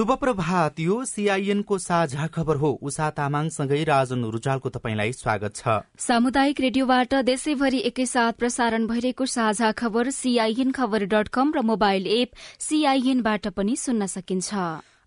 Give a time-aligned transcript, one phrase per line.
[0.00, 6.60] शुभ प्रभात यो सीआईएनको साझा खबर हो। उषा तामाङसँगै राजन रुचालको तपाईँलाई स्वागत छ। सामुदायिक
[6.60, 13.48] रेडियोबाट देशैभरि एकैसाथ प्रसारण भइरहेको साझा खबर सीआईएन खबर डट कम र मोबाइल एप सीआईएनबाट
[13.52, 14.54] पनि सुन्न सकिन्छ।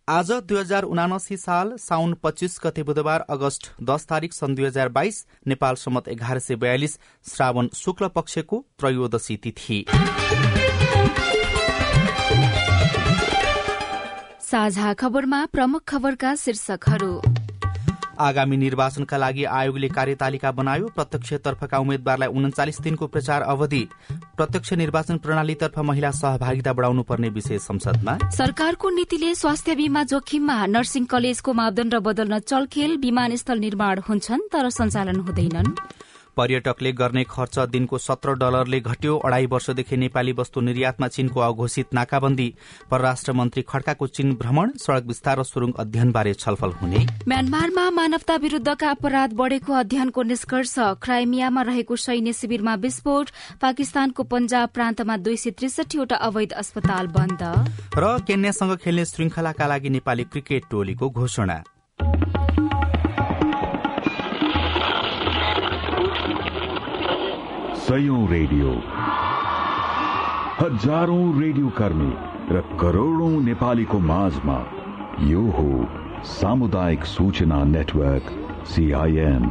[0.08, 4.90] आज दुई हजार उनासी साल साउन पच्चीस गते बुधबार अगस्त दस तारीक सन् दुई हजार
[4.94, 9.86] बाइस नेपाल सम्मत एघार सय बयालिस श्रावण शुक्ल पक्षको त्रयोदशी तिथि।
[14.54, 17.22] साझा खबरमा प्रमुख खबरका शीर्षकहरू।
[18.22, 23.84] आगामी निर्वाचनका लागि आयोगले कार्यतालिका बनायो। प्रत्यक्षतर्फका उम्मेद्वारलाई उन्चालिस दिनको प्रचार अवधि।
[24.38, 31.06] प्रत्यक्ष निर्वाचन प्रणालीतर्फ महिला सहभागिता बढाउनु पर्ने विषय संसदमा। सरकारको नीतिले स्वास्थ्य बीमा जोखिममा नर्सिङ
[31.06, 35.74] कलेजको मापदण्ड बदल्न चलखेल विमानस्थल निर्माण हुन्छन् तर सञ्चालन हुँदैनन्।
[36.38, 42.54] पर्यटकले गर्ने खर्च दिनको सत्र डलरले घट्यो। अढ़ाई वर्षदेखि नेपाली वस्तु निर्यातमा चीनको अघोषित नाकाबन्दी।
[42.92, 48.90] परराष्ट्र मन्त्री खड्काको चीन भ्रमण सड़क विस्तार र सुरुङ अध्ययनबारे छलफल हुने। म्यानमारमा मानवता विरूद्धका
[48.90, 53.30] अपराध बढ़ेको अध्ययनको निष्कर्ष। क्राइमियामा रहेको सैन्य शिविरमा विस्फोट।
[53.62, 57.42] पाकिस्तानको पंजाब प्रान्तमा दुई सय त्रिसठीवटा अवैध अस्पताल बन्द।
[57.98, 61.64] र केन्यासँग खेल्ने श्रृंखलाका लागि नेपाली क्रिकेट टोलीको घोषणा।
[67.84, 68.70] सयौं रेडियो।
[70.60, 72.12] हजारौं रेडियो कर्मी
[72.50, 74.56] र करोड़ौं नेपालीको माझमा
[75.32, 75.66] यो हो
[76.30, 78.32] सामुदायिक सूचना नेटवर्क
[78.66, 79.50] सीआईएन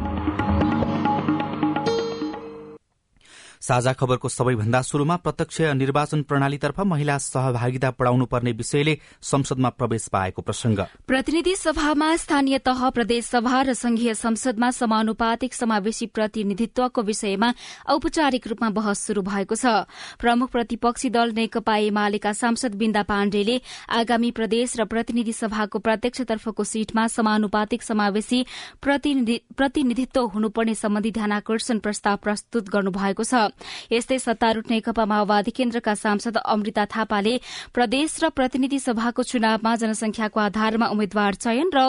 [3.63, 10.41] साझा खबरको सबैभन्दा शुरूमा प्रत्यक्ष निर्वाचन प्रणालीतर्फ महिला सहभागिता बढ़ाउनु पर्ने विषयले संसदमा प्रवेश पाएको
[10.41, 17.53] प्रसंग। प्रतिनिधि सभामा स्थानीय तह प्रदेश सभा र संघीय संसदमा समानुपातिक समावेशी प्रतिनिधित्वको विषयमा
[17.87, 19.87] औपचारिक रूपमा बहस शुरू भएको छ।
[20.19, 23.55] प्रमुख प्रतिपक्षी दल नेकपा एमालेका सांसद बिन्दा पाण्डेले
[23.95, 28.43] आगामी प्रदेश र प्रतिनिधि सभाको प्रत्यक्षतर्फको सीटमा समानुपातिक समावेशी
[28.83, 33.52] प्रतिनिधित्व हुनुपर्ने सम्बन्धी ध्यानकर्षण प्रस्ताव प्रस्तुत गर्नुभएको छ।
[33.91, 37.35] यस्तै सत्तारूढ़ नेकपा माओवादी केन्द्रका सांसद अमृता थापाले
[37.73, 41.79] प्रदेश र प्रतिनिधि सभाको चुनावमा जनसंख्याको आधारमा उम्मेद्वार चयन र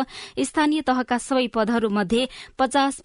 [0.45, 2.23] स्थानीय तहका सबै पदहरूमध्ये
[2.59, 3.01] पचास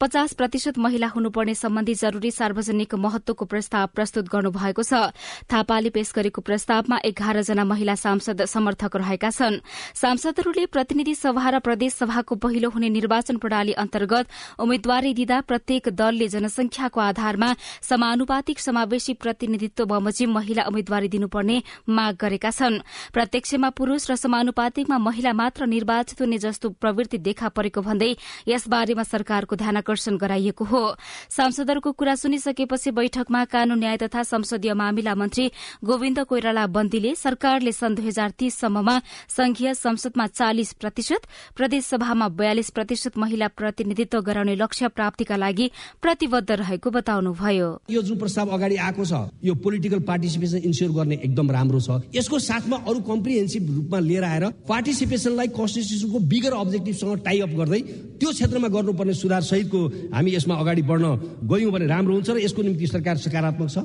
[0.00, 5.12] पचास प्रतिशत महिला हुनुपर्ने सम्बन्धी जरूरी सार्वजनिक महत्वको प्रस्ताव प्रस्तुत गर्नुभएको छ।
[5.44, 9.60] थापाले पेश गरेको प्रस्तावमा एघार जना महिला सांसद समर्थक रहेका छन्।
[9.92, 14.24] सांसदहरूले प्रतिनिधि सभा र प्रदेश सभाको पहिलो हुने निर्वाचन प्रणाली अन्तर्गत
[14.56, 17.52] उम्मेद्वारी दिँदा प्रत्येक दलले जनसंख्याको आधारमा
[17.84, 21.60] समानुपातिक समावेशी प्रतिनिधित्व बमोजिम महिला उम्मेद्वारी दिनुपर्ने
[21.92, 22.80] माग गरेका छन्।
[23.12, 28.16] प्रत्यक्षमा पुरूष र समानुपातिकमा महिला मात्र निर्वाचित हुने जस्तो प्रवृत्ति देखा परेको भन्दै
[28.48, 30.82] यसबारेमा सरकारको ध्यान आकर्षण गराइएको हो।
[31.30, 35.46] सांसदहरूको कुरा सुनिसकेपछि बैठकमा कानून न्याय तथा संसदीय मामिला मन्त्री
[35.82, 38.96] गोविन्द कोइराला बन्दीले सरकारले सन् दुई हजार तीससम्ममा
[39.28, 41.26] संघीय संसदमा चालिस प्रतिशत
[41.56, 45.70] प्रदेशसभामा बयालिस प्रतिशत महिला प्रतिनिधित्व गराउने लक्ष्य प्राप्तिका लागि
[46.02, 49.12] प्रतिबद्ध रहेको बताउनुभयो। यो जुन प्रस्ताव अगाडि आएको छ
[49.42, 54.44] यो पोलिटिकल पार्टिसिपेसन इन्स्योर गर्ने एकदम राम्रो छ। यसको साथमा अरू कम्प्रिहेन्सिभ रूपमा लिएर आएर
[54.70, 57.80] पार्टिसिपेसनलाई कन्स्टिट्युसनको बिगर अब्जेक्टिभसँग टाइ अप गर्दै
[58.20, 59.79] त्यो क्षेत्रमा गर्नुपर्ने सुधार सहितको
[60.14, 61.06] हामी यसमा अगाडि बढ्न
[61.50, 63.78] गयौँ भने राम्रो हुन्छ र यसको निम्ति सरकार सकारात्मक छ।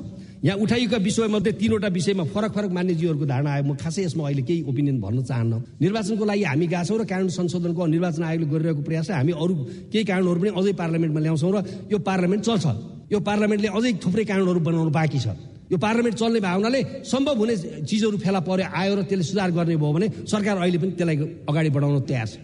[0.44, 4.62] यहाँ उठाइएका विषयमध्ये तीनवटा विषयमा फरक फरक मान्यजीहरूको धारणा आयो। म खासै यसमा अहिले केही
[4.68, 9.10] ओपिनियन भन्न चाहन्न। निर्वाचनको लागि हामी गएको छौँ र कानून संशोधनको निर्वाचन आयोगले गरिरहेको प्रयास
[9.10, 9.54] हामी अरू
[9.92, 11.58] केही कानूनहरू पनि अझै पार्लियामेन्टमा ल्याउँछौँ र
[11.92, 12.66] यो पार्लियामेन्ट चल्छ।
[13.12, 15.28] यो पार्लियामेन्टले अझै थुप्रै कानूनहरू बनाउनु बाँकी छ।
[15.66, 17.54] यो पार्लियामेन्ट चल्ने भएको हुनाले सम्भव हुने
[17.88, 21.16] चिजहरू फेला पर्यो आयो र त्यसले सुधार गर्ने भयो भने सरकार अहिले पनि त्यसलाई
[21.50, 22.34] अगाडि बढाउन तयार छ।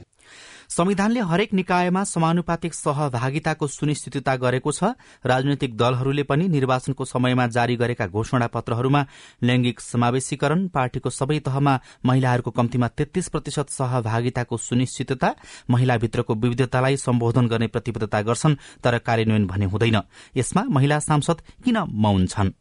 [0.73, 8.07] संविधानले हरेक निकायमा समानुपातिक सहभागिताको सुनिश्चितता गरेको छ। राजनैतिक दलहरूले पनि निर्वाचनको समयमा जारी गरेका
[8.09, 9.03] घोषणा पत्रहरूमा
[9.43, 11.75] लैंगिक समावेशीकरण पार्टीको सबै तहमा
[12.07, 15.35] महिलाहरूको कम्तीमा तेत्तीस प्रतिशत सहभागिताको सुनिश्चितता
[15.71, 20.01] महिलाभित्रको विविधतालाई सम्बोधन गर्ने प्रतिबद्धता गर्छन् तर कार्यान्वयन भने हुँदैन।
[20.37, 22.57] यसमा महिला सांसद किन मौन छन्?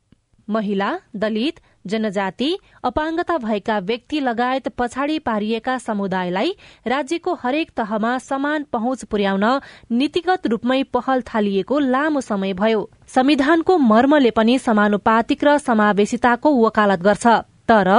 [0.50, 6.56] महिला दलित जनजाति अपाङ्गता भएका व्यक्ति लगायत पछाडि पारिएका समुदायलाई
[6.88, 9.46] राज्यको हरेक तहमा समान पहुँच पुर्याउन
[9.92, 17.28] नीतिगत रूपमै पहल थालिएको लामो समय भयो। संविधानको मर्मले पनि समानुपातिक र समावेशिताको वकालत गर्छ।
[17.72, 17.90] तर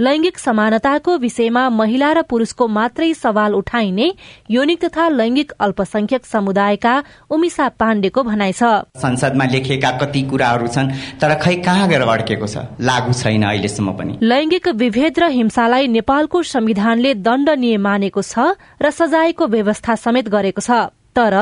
[0.00, 4.10] लैंगिक समानताको विषयमा महिला र पुरूषको मात्रै सवाल उठाइने
[4.50, 6.94] यौनिक तथा लैंगिक अल्पसंख्यक समुदायका
[7.30, 8.62] उमिसा पाण्डेको भनाइ छ।
[8.98, 14.18] संसदमा लेखिएका कति कुराहरू छन् तर खै कहाँ गएर अड्केको छ लागू छैन अहिलेसम्म पनि।
[14.22, 20.92] लैंगिक विभेद र हिंसालाई नेपालको संविधानले दण्डनीय मानेको छ र सजायको व्यवस्था समेत गरेको छ।
[21.14, 21.34] तर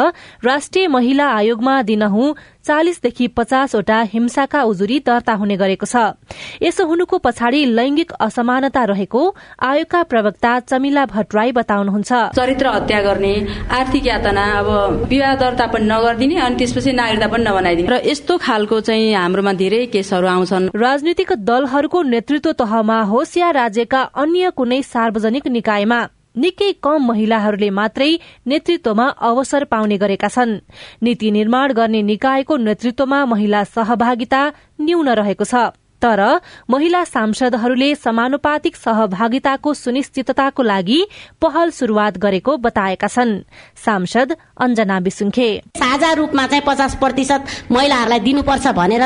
[0.44, 2.34] राष्ट्रिय महिला आयोगमा दिनहुँ
[2.64, 5.96] चालिसदेखि पचासवटा हिंसाका उजुरी दर्ता हुने गरेको छ।
[6.62, 9.22] यसो हुनुको पछाडि लैंगिक असमानता रहेको
[9.62, 13.34] आयोगका प्रवक्ता चमिला भट्टराई बताउनुहुन्छ। चरित्र हत्या गर्ने
[13.70, 14.68] आर्थिक यातना अब
[15.08, 19.86] विवाह दर्ता पनि नगरिदिने अनि त्यसपछि नागरिकता पनि नबनाइदिने। र यस्तो खालको चाहिँ हाम्रोमा धेरै
[19.88, 26.00] केसहरू आउँछन्। राजनीतिक दलहरूको नेतृत्व तहमा होस् या राज्यका अन्य कुनै सार्वजनिक निकायमा
[26.36, 28.10] निकै कम महिलाहरूले मात्रै
[28.46, 30.58] नेतृत्वमा अवसर पाउने गरेका छन्।
[31.02, 34.42] नीति निर्माण गर्ने निकायको नेतृत्वमा महिला सहभागिता
[34.80, 35.54] न्यून रहेको छ।
[36.02, 36.20] तर
[36.70, 41.00] महिला सांसदहरूले समानुपातिक सहभागिताको सुनिश्चितताको लागि
[41.42, 43.44] पहल शुरूआत गरेको बताएका छन्।
[43.76, 49.02] सांसद अञ्जना विसुङ्खे साझा रूपमा चाहिँ पचास प्रतिशत महिलाहरूलाई दिनुपर्छ भनेर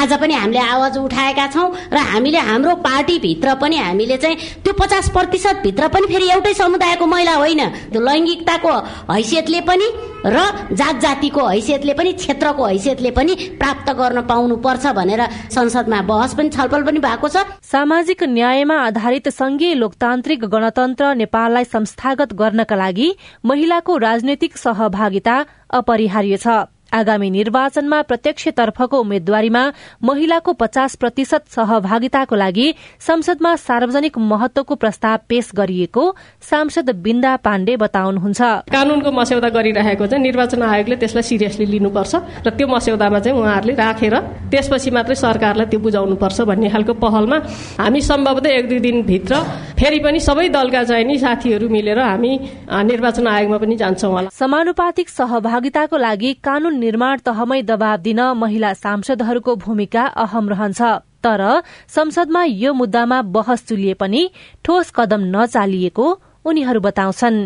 [0.00, 5.08] आज पनि हामीले आवाज उठाएका छौँ र हामीले हाम्रो पार्टीभित्र पनि हामीले चाहिँ त्यो पचास
[5.16, 7.62] प्रतिशत भित्र पनि फेरि एउटै समुदायको महिला होइन
[7.92, 8.72] त्यो लैङ्गिकताको
[9.12, 9.86] हैसियतले पनि
[10.24, 10.38] र
[10.78, 16.82] जात जातिको हैसियतले पनि क्षेत्रको हैसियतले पनि प्राप्त गर्न पाउनुपर्छ भनेर संसदमा बहस पनि छलफल
[16.86, 23.08] पनि भएको छ। सामाजिक न्यायमा आधारित संघीय लोकतान्त्रिक गणतन्त्र नेपाललाई संस्थागत गर्नका लागि
[23.44, 24.56] महिलाको राजनैतिक
[24.92, 25.36] सहभागिता
[25.72, 26.46] अपरिहार्य छ।
[26.92, 29.62] आगामी निर्वाचनमा प्रत्यक्षतर्फको उम्मेद्वारीमा
[30.04, 32.66] महिलाको पचास प्रतिशत सहभागिताको लागि
[33.00, 36.04] संसदमा सार्वजनिक महत्वको प्रस्ताव पेश गरिएको
[36.50, 38.40] सांसद बिन्दा पाण्डे बताउनुहुन्छ।
[38.72, 42.12] कानूनको मस्यौदा गरिरहेको चाहिँ निर्वाचन आयोगले त्यसलाई सिरियसली लिनुपर्छ
[42.46, 44.14] र त्यो मस्यौदामा चाहिँ उहाँहरूले राखेर
[44.52, 47.36] त्यसपछि मात्रै सरकारलाई त्यो बुझाउनुपर्छ भन्ने खालको पहलमा
[47.80, 49.32] हामी सम्भवतः एक दुई दिनभित्र
[49.80, 52.32] फेरि पनि सबै दलका चाहिँ नि साथीहरू मिलेर हामी
[52.68, 59.52] निर्वाचन आयोगमा पनि जान्छौँ होला। समानुपातिक सहभागिताको लागि कानून निर्माण तहमै दबाव दिन महिला सांसदहरूको
[59.64, 60.80] भूमिका अहम रहन्छ।
[61.24, 61.42] तर
[61.88, 64.22] संसदमा यो मुद्दामा बहस चुलिए पनि
[64.64, 66.06] ठोस कदम नचालिएको
[66.44, 67.38] उनीहरू बताउँछन्।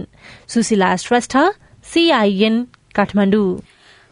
[0.49, 1.35] सुशीला श्रेष्ठ
[1.85, 2.55] सीआईएन
[2.97, 3.49] काठमाडौँ।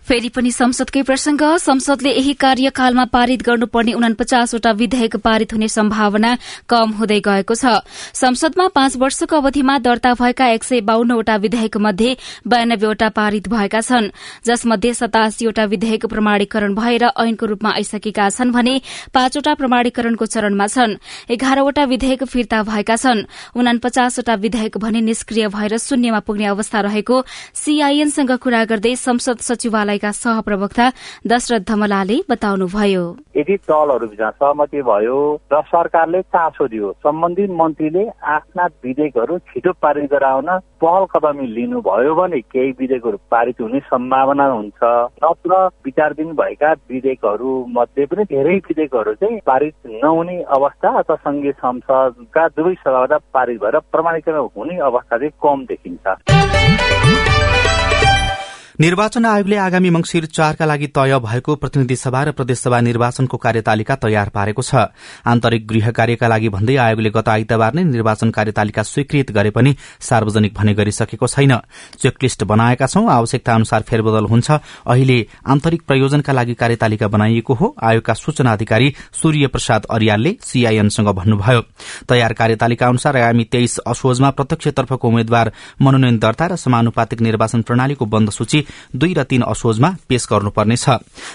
[0.05, 6.33] फेरि पनि संसदकै प्रसंग संसदले यही कार्यकालमा पारित गर्नुपर्ने उनापचासवटा विधेयक पारित हुने सम्भावना
[6.69, 7.81] कम हुँदै गएको छ।
[8.13, 14.11] संसदमा पाँच वर्षको अवधिमा दर्ता भएका एक सय बाहन्नवटा विधेयक मध्ये बयानब्बेवटा पारित भएका छन्।
[14.45, 18.75] जसमध्ये सतासीवटा विधेयक प्रमाणीकरण भएर ऐनको रूपमा आइसकेका छन् भने
[19.15, 20.97] पाँचवटा प्रमाणीकरणको चरणमा छन्।
[21.33, 23.25] एघारवटा विधेयक फिर्ता भएका छन्।
[23.57, 27.25] उनापचासवटा विधेयक भने निष्क्रिय भएर शून्यमा पुग्ने अवस्था रहेको
[27.57, 30.91] सीआईएनसँग कुरा गर्दै संसद सचिवालय सचिवालयका सहप्रवक्ता
[31.27, 33.05] दशरथ धमलाले बताउनुभयो।
[33.37, 35.19] यदि दलहरूबीच सहमति भयो
[35.53, 40.49] र सरकारले चासो दियो सम्बन्धित मन्त्रीले आफ्ना विधेयकहरू छिटो पारित गराउन
[40.83, 44.83] पहल कदमी लिनुभयो भने केही विधेयकहरू पारित हुने सम्भावना हुन्छ।
[45.25, 45.53] नत्र
[45.85, 52.75] विचारधीन भएका विधेयकहरू मध्ये पनि धेरै विधेयकहरू चाहिँ पारित नहुने अवस्था अथवा संघीय संसदका दुवै
[52.75, 57.24] सभाबाट पारित भएर प्रमाणीकरण हुने अवस्था चाहिँ कम देखिन्छ।
[58.81, 64.29] निर्वाचन आयोगले आगामी मंगिर चारका लागि तय भएको प्रतिनिधि सभा र प्रदेशसभा निर्वाचनको कार्यतालिका तयार
[64.35, 64.91] पारेको छ।
[65.25, 70.55] आन्तरिक गृह कार्यका लागि भन्दै आयोगले गत आइतबार नै निर्वाचन कार्यतालिका स्वीकृत गरे पनि सार्वजनिक
[70.55, 71.55] भने गरिसकेको छैन।
[72.03, 78.15] चेकलिस्ट बनाएका छौं आवश्यकता अनुसार फेरबदल हुन्छ। अहिले आन्तरिक प्रयोजनका लागि कार्यतालिका बनाइएको हो आयोगका
[78.15, 81.63] सूचना अधिकारी सूर्य प्रसाद अरियालले सीआईएनसँग भन्नुभयो।
[82.11, 88.31] तयार कार्यतालिका अनुसार आगामी तेइस असोजमा प्रत्यक्षतर्फको उम्मेद्वार मनोनयन दर्ता र समानुपातिक निर्वाचन प्रणालीको बन्द
[88.31, 90.89] सूची दुई र तीन असोजमा पेश गर्नुपर्नेछ।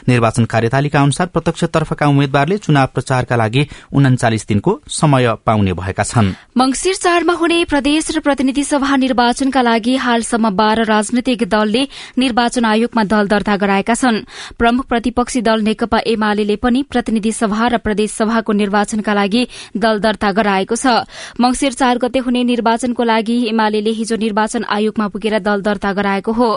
[0.08, 6.96] निर्वाचन कार्यतालिका अनुसार प्रत्यक्षतर्फका उम्मेद्वारले चुनाव प्रचारका लागि उन्चालिस दिनको समय पाउने भएका छन्। मंगिर
[6.96, 11.84] चारमा हुने प्रदेश र प्रतिनिधि सभा निर्वाचनका लागि हालसम्म बाह्र राजनैतिक दलले
[12.18, 14.24] निर्वाचन आयोगमा दल दर्ता गराएका छन्।
[14.58, 20.32] प्रमुख प्रतिपक्षी दल नेकपा एमाले पनि प्रतिनिधि सभा र प्रदेश सभाको निर्वाचनका लागि दल दर्ता
[20.32, 21.06] गराएको छ।
[21.40, 26.50] मंगिर चार गते हुने निर्वाचनको लागि एमाले हिजो निर्वाचन आयोगमा पुगेर दल दर्ता गराएको हो।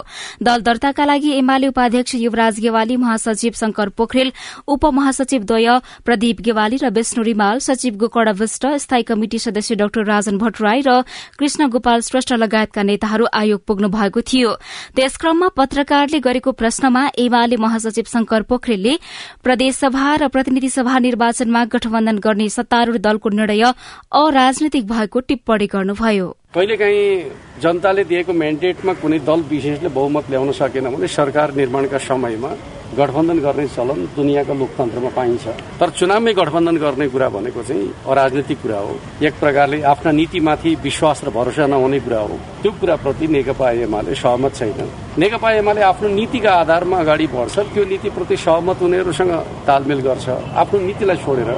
[0.42, 4.32] दल दर्ताका लागि एमाले उपाध्यक्ष युवराज गेवाली महासचिव शंकर पोखरेल
[4.68, 5.68] उपमहासचिव द्वय
[6.04, 11.00] प्रदीप गेवाली र विष्णु रिमाल सचिव गोकर्ण विष्ट स्थायी कमिटी सदस्य डाक्टर राजन भट्टराई र
[11.38, 14.50] कृष्ण गोपाल श्रेष्ठ लगायतका नेताहरू आयोग पुग्नु भएको थियो।
[14.96, 18.98] त्यसक्रममा पत्रकारले गरेको प्रश्नमा एमाले महासचिव शंकर पोखरेलले
[19.44, 23.64] प्रदेशसभा र प्रतिनिधि सभा निर्वाचनमा गठबन्धन गर्ने सत्तारूढ़ दलको निर्णय
[24.12, 31.08] अराजनैतिक भएको टिप्पणी गर्नुभयो। कहिलेकाहीँ जनताले दिएको म्यान्डेटमा कुनै दल विशेषले बहुमत ल्याउन सकेन भने
[31.08, 32.48] सरकार निर्माणका समयमा
[32.92, 35.44] गठबन्धन गर्ने चलन दुनियाँको लोकतन्त्रमा पाइन्छ।
[35.80, 38.94] तर चुनावमै गठबन्धन गर्ने कुरा भनेको चाहिँ अराजनैतिक कुरा हो।
[39.26, 44.52] एक प्रकारले आफ्ना नीतिमाथि विश्वास र भरोसा नहुने कुरा हो। त्यो कुराप्रति नेकपा एमाले सहमत
[44.54, 44.80] छैन
[45.18, 49.32] नेकपा एमाले आफ्नो नीतिका आधारमा अगाडि बढ्छ त्यो नीतिप्रति सहमत हुनेहरूसँग
[49.68, 50.28] तालमेल गर्छ।
[50.60, 51.50] आफ्नो नीतिलाई छोडेर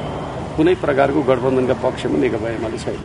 [0.55, 3.03] कुनै प्रकारको गठबन्धनका पक्षमा नेकपा एमाले छैन।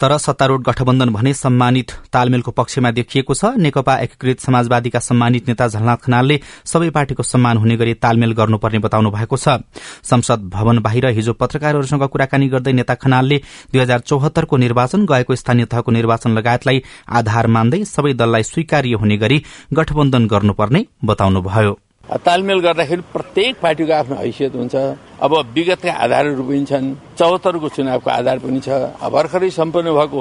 [0.00, 5.96] तर सत्तारूढ़ गठबन्धन भने सम्मानित तालमेलको पक्षमा देखिएको छ। नेकपा एकीकृत समाजवादीका सम्मानित नेता झलनाथ
[6.04, 9.58] खनालले सबै पार्टीको सम्मान हुने गरी तालमेल गर्नुपर्ने बताउनु भएको छ।
[10.04, 13.40] संसद भवन बाहिर हिजो पत्रकारहरूसँग कुराकानी गर्दै नेता खनालले
[13.72, 19.16] दुई हजार चौहत्तरको निर्वाचन गएको स्थानीय तहको निर्वाचन लगायतलाई आधार मान्दै सबै दललाई स्वीकार्य हुने
[19.16, 19.42] गरी
[19.74, 21.76] गठबन्धन गर्नुपर्ने बताउनुभयो।
[22.08, 24.74] तालमेल गर्दाखेरि प्रत्येक पार्टीको आफ्नो हैसियत हुन्छ।
[25.20, 26.86] अब विगतका आधारहरू पनि छन्
[27.18, 28.68] चौहत्तरको चुनावको आधार पनि छ
[29.14, 30.20] भर्खरै सम्पन्न भएको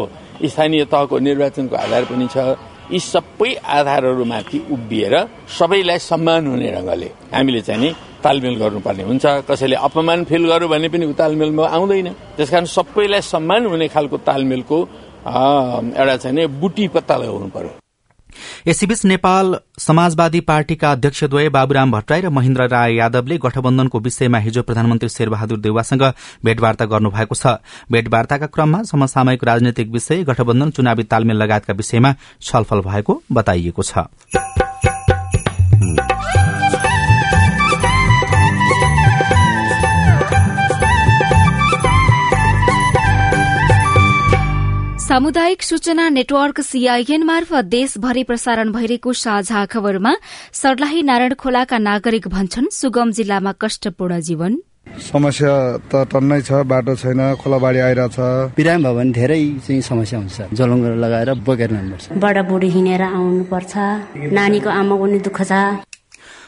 [0.51, 2.37] स्थानीय तहको निर्वाचनको आधार पनि छ।
[2.91, 5.15] यी सबै आधारहरूमाथि उभिएर
[5.59, 7.89] सबैलाई सम्मान हुने ढङ्गले हामीले चाहिँ नि
[8.23, 13.87] तालमेल गर्नुपर्ने हुन्छ। कसैले अपमान फिल गर्यो भने पनि तालमेलमा आउँदैन। त्यसकारण सबैलाई सम्मान हुने
[13.95, 14.77] खालको तालमेलको
[15.27, 17.86] एउटा चाहिँ बुटी पत्ता लगाउनु पर्यो।
[18.67, 25.09] यसैबीच नेपाल समाजवादी पार्टीका अध्यक्षद्वय बाबुराम भट्टराई र महेन्द्र राय यादवले गठबन्धनको विषयमा हिजो प्रधानमन्त्री
[25.09, 26.03] शेरबहादुर देउवासँग
[26.45, 27.57] भेटवार्ता गर्नुभएको छ।
[27.91, 34.07] भेटवार्ताका क्रममा समसामयिक राजनैतिक विषय गठबन्धन चुनावी तालमेल लगायतका विषयमा छलफल भएको बताइएको छ।
[45.17, 50.13] सामुदायिक सूचना नेटवर्क सीआईएन मार्फत देशभरि प्रसारण भइरहेको साझा खबरमा
[50.53, 54.61] सर्लाही नारायण खोलाका नागरिक भन्छन् सुगम जिल्लामा कष्टपूर्ण जीवन।
[55.09, 55.53] समस्या
[55.89, 58.17] त टन्नै छ बाटो छैन खोलाबाडी आइरहेछ।
[58.57, 63.73] बिराम भयो भने धेरै चाहिँ समस्या हुन्छ। जलङ्गर लगाएर बोकेर जानुपर्छ बडाबुडी हिँडेर आउनुपर्छ।
[64.37, 65.53] नानीको आमाको नि दुःख छ।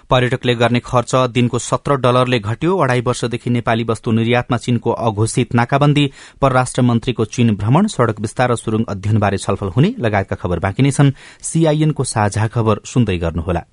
[0.09, 6.05] पर्यटकले गर्ने खर्च दिनको सत्र डलरले घट्यो। अढ़ाई वर्षदेखि नेपाली वस्तु निर्यातमा चीनको अघोषित नाकाबन्दी
[6.41, 10.91] परराष्ट्र मन्त्रीको चीन भ्रमण सड़क विस्तार र सुरुङ अध्ययनबारे छलफल हुने लगायतका खबर बाँकी नै
[10.91, 11.11] छन्।
[11.41, 13.63] सीआईएनको साझा खबर सुन्दै गर्नुहोला।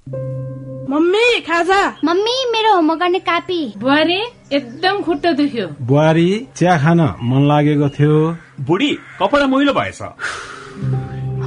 [0.91, 4.21] मम्मी खाजा। मम्मी मेरो होमवर्क गर्ने कापी। बुहारी
[4.53, 8.15] एकदम खुट्टा दुख्यो। बुहारी चिया खान मन लागेको थियो।
[8.61, 10.03] बुढी कपडा मैलो भएछ।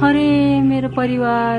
[0.00, 0.28] अरे
[0.60, 1.58] मेरो परिवार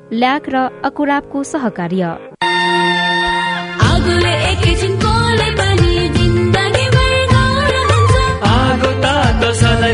[0.13, 2.03] ल्याक र अकुराबको सहकार्य।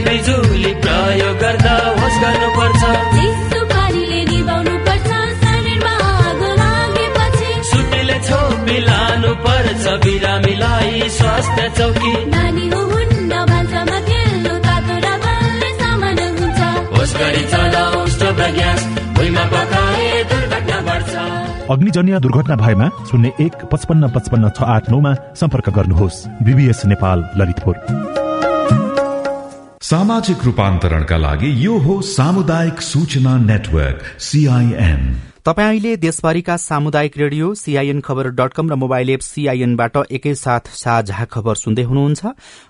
[0.08, 2.82] बिजुली प्रयोग गर्दा होस् गर्नुपर्छ।
[7.70, 12.66] सुटीले छोपी लानु पर्छ बिरामीलाई स्वास्थ्य चौकी। नानी
[16.94, 18.82] होस् गरी चलाउ स्टोभ ग्यास
[19.18, 19.87] भुइँमा बढ्छ
[21.70, 27.76] अग्निजन्य दुर्घटना भएमा शून्य एक पचपन्न पचपन्न छ आठ नौमा सम्पर्क गर्नुहोस्। बिबिएस नेपाल ललितपुर।
[29.84, 35.02] सामाजिक रूपान्तरणका लागि यो हो सामुदायिक सूचना नेटवर्क सीआईएन
[35.46, 41.26] तपाईँ अहिले देशभरिका सामुदायिक radio CIN Khabar dot com र मोबाइल एप सीआईएनबाट एकैसाथ साझा
[41.26, 42.26] खबर सुन्दै हुनुहुन्छ।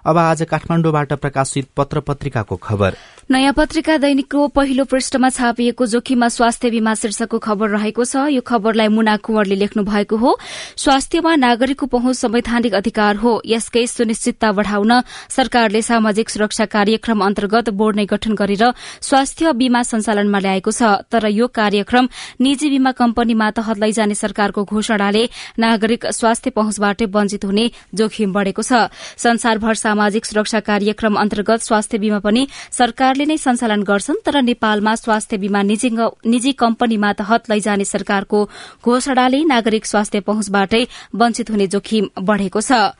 [0.06, 2.92] अब आज काठमाडौँबाट प्रकाशित पत्र पत्रिकाको खबर।
[3.30, 8.88] नयाँ पत्रिका दैनिकको पहिलो पृष्ठमा छापिएको जोखिममा स्वास्थ्य बीमा शीर्षकको खबर रहेको छ। यो खबरलाई
[8.88, 10.32] मुना कुंवरले लेख्नु भएको हो।
[10.80, 14.92] स्वास्थ्यमा नागरिकको पहुँच संवैधानिक अधिकार हो। यसकै सुनिश्चितता बढ़ाउन
[15.28, 18.64] सरकारले सामाजिक सुरक्षा कार्यक्रम अन्तर्गत बोर्ड नै गठन गरेर
[19.04, 22.08] स्वास्थ्य बीमा सञ्चालनमा ल्याएको छ। तर यो कार्यक्रम
[22.40, 25.28] निजी बीमा कम्पनी मातहत लैजाने सरकारको घोषणाले
[25.60, 28.88] नागरिक स्वास्थ्य पहुँचबाट वञ्चित हुने जोखिम बढ़ेको छ।
[29.20, 34.94] संसारभर सामाजिक सुरक्षा कार्यक्रम अन्तर्गत स्वास्थ्य बीमा पनि सरकार सरकारले नै सञ्चालन गर्छन् तर नेपालमा
[34.96, 38.40] स्वास्थ्य बीमा निजी कम्पनी मातहत लैजाने सरकारको
[38.86, 40.84] घोषणाले नागरिक स्वास्थ्य पहुँचबाटै
[41.18, 42.94] वञ्चित हुने जोखिम बढ़ेको छ।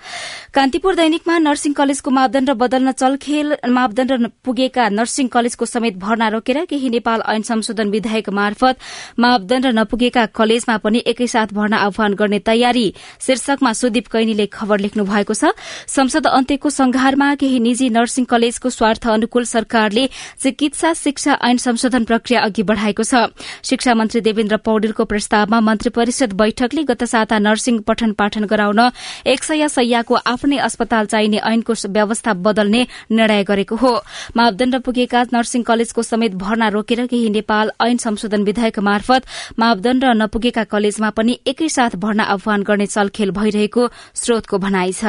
[0.50, 6.90] कान्तिपुर दैनिकमा नर्सिङ कलेजको मापदण्ड बदल्न चलखेल मापदण्ड पुगेका नर्सिङ कलेजको समेत भर्ना रोकेर केही
[6.90, 8.76] नेपाल ऐन संशोधन विधेयक मार्फत
[9.22, 12.88] मापदण्ड नपुगेका कलेजमा पनि एकैसाथ भर्ना आह्वान गर्ने तयारी
[13.22, 15.54] शीर्षकमा सुदीप कैनीले खबर लेख्नु भएको छ।
[15.88, 20.07] संसद अन्त्यको संघारमा केही निजी नर्सिङ कलेजको स्वार्थ अनुकूल सरकारले
[20.42, 23.28] चिकित्सा शिक्षा ऐन संशोधन प्रक्रिया अघि बढ़ाएको छ।
[23.64, 28.80] शिक्षा मन्त्री देवेन्द्र पौडेलको प्रस्तावमा मन्त्री परिषद बैठकले गत साता नर्सिङ पठन पाठन गराउन
[29.28, 33.94] एक सय सयको आफ्नै अस्पताल चाहिने ऐनको व्यवस्था बदल्ने निर्णय गरेको हो।
[34.38, 39.26] मापदण्ड पुगेका नर्सिङ कलेजको समेत भर्ना रोकेर केही नेपाल ऐन संशोधन विधेयक मार्फत
[39.60, 45.06] मापदण्ड नपुगेका कलेजमा पनि एकैसाथ भर्ना आह्वान गर्ने चलखेल भइरहेको स्रोतको भनाइ छ।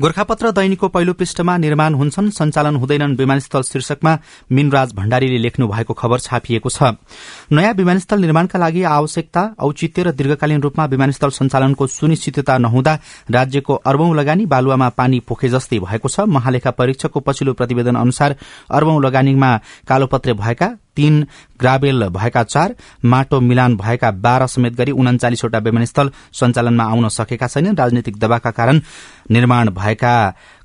[0.00, 4.12] गोर्खापत्र दैनिकको पहिलो पृष्ठमा निर्माण हुन्छन् सञ्चालन हुँदैनन् विमानस्थल शीर्षकमा
[4.52, 6.94] मिनराज भण्डारीले लेख्नु भएको खबर छापिएको छ।
[7.52, 12.98] नयाँ विमानस्थल निर्माणका लागि आवश्यकता औचित्य र दीर्घकालीन रूपमा विमानस्थल सञ्चालनको सुनिश्चितता नहुँदा
[13.30, 18.36] राज्यको अर्बौं लगानी बालुवामा पानी पोखे जस्तै भएको छ। महालेखा परीक्षकको पछिल्लो प्रतिवेदन अनुसार
[18.70, 19.50] अर्बौं लगानीमा
[19.88, 21.26] कालोपत्रे भएका तीन
[21.60, 27.76] ग्राबेल भएका चार माटो मिलान भएका बाह्र समेत गरी उन्चालिसवटा विमानस्थल सञ्चालनमा आउन सकेका छैनन्।
[27.76, 28.80] राजनैतिक दबावका कारण
[29.30, 30.14] निर्माण भएका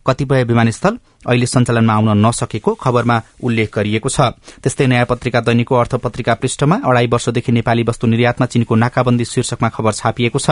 [0.07, 4.19] कतिपय विमानस्थल अहिले सञ्चालनमा आउन नसकेको खबरमा उल्लेख गरिएको छ।
[4.63, 9.69] त्यस्तै नयाँ पत्रिका दैनिकको अर्थ पत्रिका पृष्ठमा अढ़ाई वर्षदेखि नेपाली वस्तु निर्यातमा चीनको नाकाबन्दी शीर्षकमा
[9.69, 10.49] खबर छापिएको छ।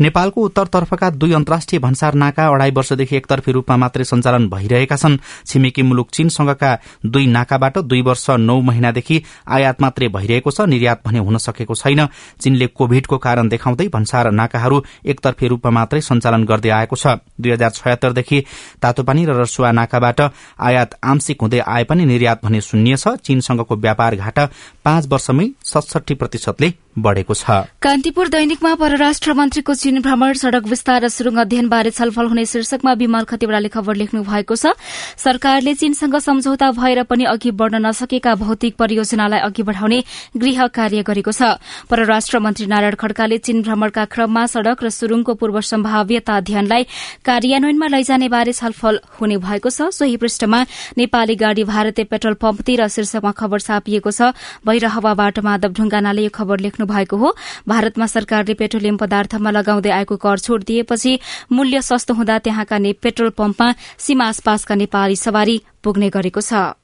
[0.00, 5.82] नेपालको उत्तरतर्फका दुई अन्तर्राष्ट्रिय भन्सार नाका अढ़ाई वर्षदेखि एकतर्फी रूपमा मात्रै सञ्चालन भइरहेका छन्। छिमेकी
[5.82, 11.38] मुलुक चीनसँगका दुई नाकाबाट दुई वर्ष नौ महिनादेखि आयात मात्रै भइरहेको छ निर्यात भने हुन
[11.38, 12.06] सकेको छैन।
[12.40, 17.70] चीनले कोभिडको कारण देखाउँदै भन्सार नाकाहरू एकतर्फी रूपमा मात्रै सञ्चालन गर्दै आएको छ। दुई हजार
[17.70, 18.44] छयत्तरदेखि
[18.82, 20.20] तातोपानी र रसुवा नाकाबाट
[20.60, 24.48] आयात आंशिक हुँदै आए पनि निर्यात भने शून्य छ। चीनसँगको व्यापार घाटा
[24.84, 27.50] पाँच वर्षमै सडसठी प्रतिशतले बढ़ेको छ।
[27.82, 33.24] कान्तिपुर दैनिकमा परराष्ट्र मन्त्रीको चीन भ्रमण सड़क विस्तार र सुरुङ अध्ययनबारे छलफल हुने शीर्षकमा विमल
[33.24, 34.72] खतिवड़ाले खबर लेख्नु भएको छ।
[35.16, 39.98] सरकारले चीनसँग सम्झौता भएर पनि अघि बढ़न नसकेका भौतिक परियोजनालाई अघि बढ़ाउने
[40.36, 41.58] गृह कार्य गरेको छ।
[41.90, 46.82] परराष्ट्र मन्त्री नारायण खड्काले चीन भ्रमणका क्रममा सड़क र सुरुङको पूर्व सम्भाव्यता अध्ययनलाई
[47.24, 50.62] कार्यान्वयनमा लैजाने बारे छलफल हुने भएको छ। सोही पृष्ठमा
[50.98, 54.30] नेपाली गाड़ी भारतीय पेट्रोल पम्पतिर शीर्षकमा खबर छापिएको छ।
[54.62, 57.34] भैरहवाबाट माधव ढुङ्गानाले यो खबर लेख्नु भएको हो।
[57.68, 61.18] भारतमा सरकारले पेट्रोलियम पदार्थमा लगाउँदै आएको कर छोड दिएपछि
[61.52, 66.78] मूल्य सस्तो हुँदा त्यहाँका पेट्रोल पम्पमा सीमा आसपासका नेपाली सवारी पुग्ने गरेको छ।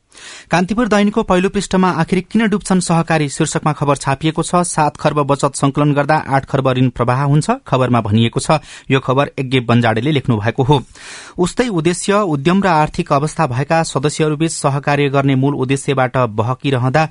[0.50, 5.54] कान्तिपुर दैनिकको पहिलो पृष्ठमा आखिर किन डुब्छन् सहकारी शीर्षकमा खबर छापिएको छ सात खर्ब बचत
[5.54, 8.58] संकलन गर्दा आठ खर्ब ऋण प्रवाह हुन्छ खबरमा भनिएको छ
[8.90, 10.82] यो खबर यज्ञ बन्जाडेले लेख्नु भएको हो।
[11.38, 17.08] उस्तै उद्देश्य उद्यम र आर्थिक अवस्था भएका सदस्यहरूबीच सहकार्य गर्ने मूल उद्देश्यबाट बहकिरहँदा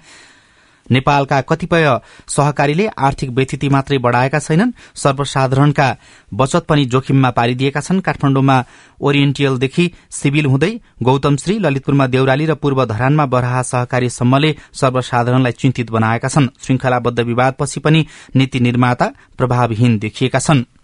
[0.91, 1.85] नेपालका कतिपय
[2.27, 5.87] सहकारीले आर्थिक व्यतिथि मात्रै बढ़ाएका छैनन्। सर्वसाधारणका
[6.33, 8.63] बचत पनि जोखिममा पारिदिएका छन्। काठमाण्डुमा
[9.01, 10.71] ओरिएन्टियलदेखि सिभिल हुँदै
[11.03, 17.79] गौतमश्री ललितपुरमा देउराली र पूर्व धरानमा बराहा सहकारी सम्मले सर्वसाधारणलाई चिन्तित बनाएका छन्। श्रृंखलाबद्ध विवादपछि
[17.79, 20.78] पनि नीति निर्माता प्रभावहीन देखिएका छनृ।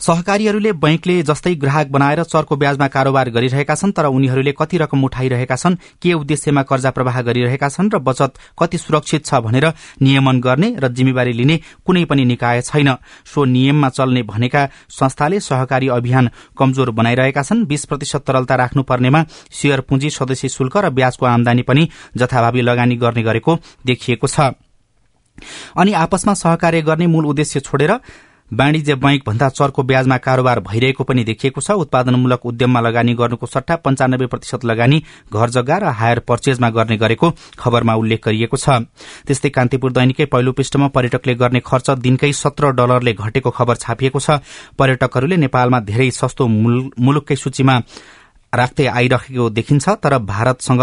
[0.00, 5.56] सहकारीहरूले बैंकले जस्तै ग्राहक बनाएर चर्को ब्याजमा कारोबार गरिरहेका छन् तर उनीहरूले कति रकम उठाइरहेका
[5.56, 9.66] छन् के उद्देश्यमा कर्जा प्रवाह गरिरहेका छन् र बचत कति सुरक्षित छ भनेर
[10.02, 15.88] नियमन गर्ने र जिम्मेवारी लिने कुनै पनि निकाय छैन। सो नियममा चल्ने भनेका संस्थाले सहकारी
[15.90, 21.62] अभियान कमजोर बनाइरहेका छन्। बीस प्रतिशत तरलता राख्नुपर्नेमा शेयर पुँजी सदस्य शुल्क र ब्याजको आमदानी
[21.62, 24.40] पनि जथाभावी लगानी गर्ने गरेको देखिएको छ।
[25.76, 27.92] अनि आपसमा सहकार्य गर्ने मूल उद्देश्य छोडेर
[28.50, 33.76] वाणिज्य बैंक भन्दा चर्को ब्याजमा कारोबार भइरहेको पनि देखिएको छ। उत्पादनमूलक उद्यममा लगानी गर्नुको सट्टा
[33.76, 38.86] पञ्चानब्बे प्रतिशत लगानी घर जग्गा र हायर पर्चेजमा गर्ने गरेको खबरमा उल्लेख गरिएको छ।
[39.26, 44.38] त्यस्तै कान्तिपुर दैनिकै पहिलो पृष्ठमा पर्यटकले गर्ने खर्च दिनकै सत्र डलरले घटेको खबर छापिएको छ।
[44.78, 47.74] पर्यटकहरूले नेपालमा धेरै सस्तो मुलुककै सूचीमा
[48.56, 50.82] राख्दै आइरहेको देखिन्छ तर भारतसँग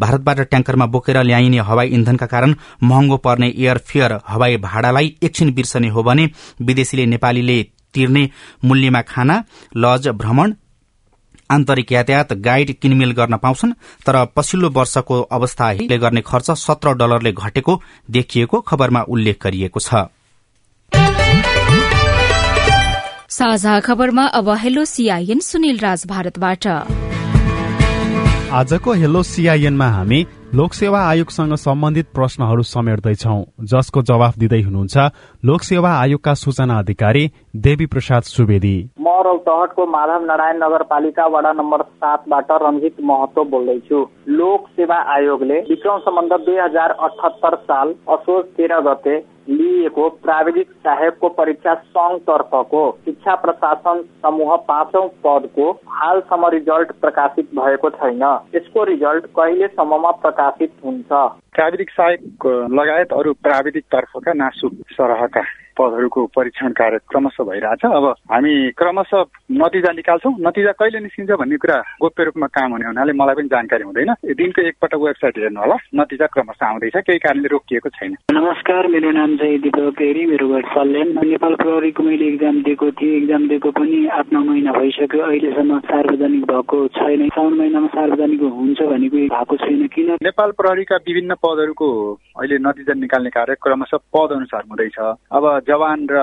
[0.00, 5.88] भारतबाट ट्याङ्करमा बोकेर ल्याइने हवाई इन्धनका कारण महँगो पर्ने एयर फेयर हवाई भाडालाई एकछिन बिर्सने
[5.88, 6.30] हो भने
[6.62, 7.62] विदेशीले नेपालीले
[7.94, 8.28] तिर्ने
[8.64, 9.42] मूल्यमा खाना
[9.76, 10.54] लज भ्रमण
[11.50, 13.72] आन्तरिक यातायात गाइड किनमेल गर्न पाउँछन्
[14.06, 20.08] तर पछिल्लो वर्षको अवस्थाले गर्ने खर्च सत्र डलरले घटेको देखिएको खबरमा उल्लेख गरिएको छ।
[23.38, 26.66] साझा खबरमा अब हेलो सुनिल राज भारतबाट।
[28.52, 34.96] आजको हेलो सीआईएनमा हामी लोकसेवा आयोगसँग सम्बन्धित प्रश्नहरू समेट्दैछौ जसको जवाफ दिँदै हुनुहुन्छ
[35.44, 38.76] लोकसेवा आयोगका सूचना अधिकारी देवी प्रसाद सुवेदी।
[39.08, 45.98] म रौतहटको माधव नारायण नगरपालिका वडा नम्बर सातबाट रञ्जित महतो बोल्दैछु। लोक सेवा आयोगले विक्रम
[46.00, 49.16] सम्बन्ध दुई हजार अठहत्तर साल असोज तेह्र गते
[49.50, 51.74] लिइएको प्राविधिक सहायकको परीक्षा
[52.28, 58.22] तर्फको शिक्षा प्रशासन समूह पाँचौं पदको हालसम्म रिजल्ट प्रकाशित भएको छैन।
[58.54, 61.08] यसको रिजल्ट कहिलेसम्ममा प्रकाशित हुन्छ?
[61.54, 65.42] प्राविधिक सहायक लगायत अरू प्राविधिक तर्फका नासु सरहका
[65.78, 71.78] पदहरूको परीक्षण कार्य क्रमशः भइरहेछ। अब हामी क्रमशः नतिजा निकाल्छौँ। नतिजा कहिले निस्किन्छ भन्ने कुरा
[72.02, 76.26] गोप्य रूपमा काम हुने हुनाले मलाई पनि जानकारी हुँदैन। दिनको एकपटक वेबसाइट हेर्नु होला। नतिजा
[76.26, 81.08] क्रमशः आउँदैछ। केही कारणले रोकिएको छैन। नमस्कार मेरो नाम चाहिँ दिपक हेरी मेरो घर सल्यान
[81.28, 86.44] नेपाल प्रहरीको मैले इक्जाम दिएको थिएँ। इक्जाम दिएको पनि आठ नौ महिना भइसक्यो। अहिलेसम्म सार्वजनिक
[86.52, 90.10] भएको छैन। साउन महिनामा सार्वजनिक हुन्छ भनेको भएको छैन किन?
[90.22, 91.88] नेपाल प्रहरीका विभिन्न पदहरूको
[92.38, 94.98] अहिले नतिजा निकाल्ने कार्य क्रमशः पद अनुसार हुँदैछ।
[95.32, 96.18] अब जवान र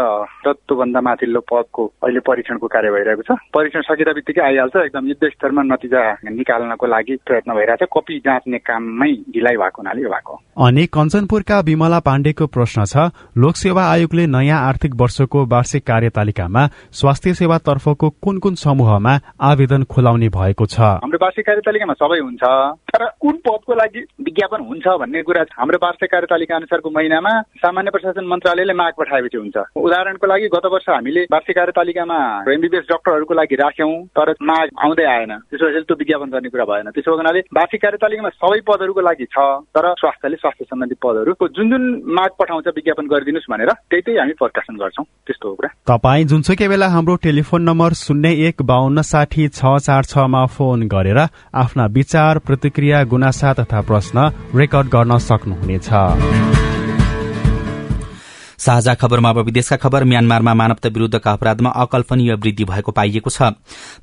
[0.45, 5.61] तत्त्वभन्दा माथिल्लो पदको अहिले परीक्षणको कार्य भइरहेको छ। परीक्षण सकिँदा बित्तिकै आइहाल्छ। एकदम युद्ध स्तरमा
[5.71, 10.33] नतिजा निकाल्नको लागि प्रयत्न भइरहेछ कपी जाँच्ने काममै ढिलाइ भएको हुनाले यो भएको
[10.65, 16.65] अनि कञ्चनपुरका विमला पाण्डेको प्रश्न छ लोकसेवा आयोगले नयाँ आर्थिक वर्षको वार्षिक कार्यतालिकामा
[16.99, 19.13] स्वास्थ्य सेवा तर्फको कुन कुन समूहमा
[19.51, 20.79] आवेदन खोलाउने भएको छ?
[21.03, 22.43] हाम्रो वार्षिक कार्यतालिकामा सबै हुन्छ।
[22.95, 28.25] तर कुन पदको लागि विज्ञापन हुन्छ भन्ने कुरा हाम्रो वार्षिक कार्यतालिका अनुसारको महिनामा सामान्य प्रशासन
[28.25, 32.19] मन्त्रालयले माग पठाएपछि हुन्छ। उदाहरणको लागि गत वर्ष हामीले वार्षिक कार्यतालिकामा
[32.55, 37.15] एमबिबिएस डक्टरहरूको लागि राख्यौँ तर माग आउँदै आएन। त्यसो त्यो विज्ञापन गर्ने कुरा भएन। त्यसो
[37.19, 39.37] हुनाले वार्षिक कार्यतालिकामा सबै पदहरूको लागि छ
[39.75, 41.83] तर स्वास्थ्यले स्वास्थ्य सम्बन्धी पदहरूको जुन जुन
[42.15, 46.87] माग पठाउँछ विज्ञापन गरिदिनुहोस् भनेर त्यही त्यही हामी प्रकाशन गर्छौँ। त्यस्तो कुरा। तपाईँ जुनसुकै बेला
[46.95, 51.19] हाम्रो टेलिफोन नम्बर शून्य एक बाहन्न साठी छ चार छमा फोन गरेर
[51.53, 55.89] आफ्ना विचार प्रतिक्रिया गुनासा तथा प्रश्न रेकर्ड गर्न सक्नुहुनेछ।
[58.65, 63.53] साझा खबरमा अब विदेशका खबर म्यानमारमा मानवता विरूद्धका अपराधमा अकल्पनीय वृद्धि भएको पाइएको छ।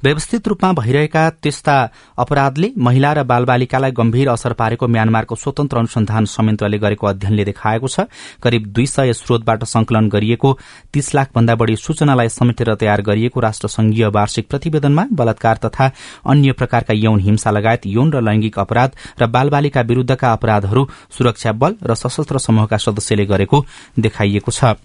[0.05, 1.75] व्यवस्थित रूपमा भइरहेका त्यस्ता
[2.19, 8.07] अपराधले महिला र बालबालिकालाई गम्भीर असर पारेको म्यानमारको स्वतन्त्र अनुसन्धान संयन्त्रले गरेको अध्ययनले देखाएको छ।
[8.43, 10.59] करिब दुई सय स्रोतबाट संकलन गरिएको
[10.95, 15.91] तीस लाख भन्दा बढ़ी सूचनालाई समेटेर तयार गरिएको राष्ट्र संघीय वार्षिक प्रतिवेदनमा बलात्कार तथा
[16.31, 20.87] अन्य प्रकारका यौन हिंसा लगायत यौन र लैंगिक अपराध र बालबालिका विरूद्धका अपराधहरू
[21.19, 23.65] सुरक्षा बल र सशस्त्र समूहका सदस्यले गरेको
[23.99, 24.77] देखाइएको छ।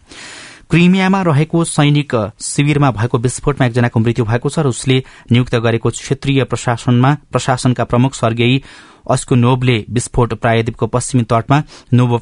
[0.72, 6.44] क्रिमियामा रहेको सैनिक शिविरमा भएको विस्फोटमा एकजनाको मृत्यु भएको छ र उसले नियुक्त गरेको क्षेत्रीय
[6.44, 8.16] प्रशासनमा प्रशासनका प्रमुख
[9.08, 11.62] स्वर्गीय अस्कुनोभले विस्फोट प्रायद्वीपको पश्चिमी तटमा
[11.94, 12.18] नोभो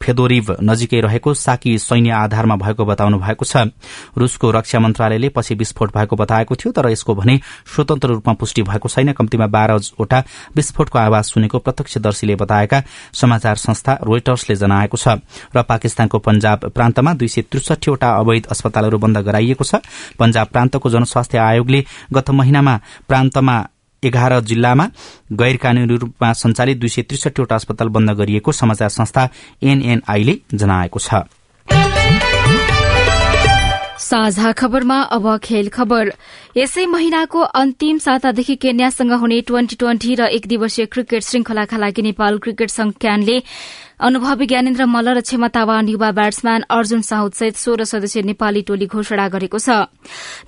[0.00, 3.72] फेदोरिभ नजिकै रहेको साकी सैन्य आधारमा भएको बताउनु भएको छ।
[4.18, 8.88] रूसको रक्षा मन्त्रालयले पछि विस्फोट भएको बताएको थियो तर यसको भने स्वतन्त्र रूपमा पुष्टि भएको
[8.88, 10.18] छैन। कम्तीमा बाह्रवटा
[10.56, 15.08] विस्फोटको आवाज सुनेको प्रत्यक्षदर्शीले बताएका समाचार संस्था रोइटर्सले जनाएको छ।
[15.56, 19.80] र पाकिस्तानको पंजाब प्रान्तमा दुई सय त्रिसठीवटा अवैध अस्पतालहरू बन्द गराइएको छ।
[20.18, 23.56] पंजाब प्रान्तको जनस्वास्थ्य आयोगले गत महिनामा प्रान्तमा
[24.02, 24.86] एघार जिल्लामा
[25.32, 29.28] गैर कानूनी रूपमा सञ्चालित दुई सय त्रिसठीवटा अस्पताल बन्द गरिएको समाचार संस्था
[29.62, 31.26] एनएनआईले जनाएको छ।
[33.98, 36.12] साझा खबरमा अब खेल खबर।
[36.56, 42.38] यसै महिनाको अन्तिम सातादेखि केन्यासँग हुने ट्वेन्टी ट्वेन्टी र एक दिवसीय क्रिकेट श्रृंखलाका लागि नेपाल
[42.38, 43.42] क्रिकेट संघ क्यानले
[44.00, 49.58] अनुभवी ज्ञानेन्द्र मल्ल र क्षमतावान युवा ब्याट्सम्यान अर्जुन साहुदसहित सोह्र सदस्यीय नेपाली टोली घोषणा गरेको
[49.58, 49.90] छ।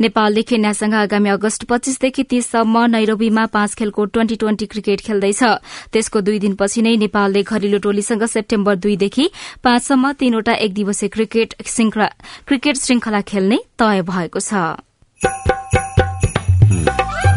[0.00, 5.42] नेपालले केन्यासँग आगामी अगस्त पच्चीसदेखि तीससम्म नैरोबीमा पाँच खेलको ट्वेन्टी ट्वेन्टी क्रिकेट खेल्दैछ।
[5.90, 9.30] त्यसको दुई दिनपछि नै नेपालले घरेलु टोलीसँग सेप्टेम्बर दुईदेखि
[9.64, 15.60] पाँचसम्म तीनवटा एक दिवसीय क्रिकेट श्रृंखला खेल्ने तय भएको छ।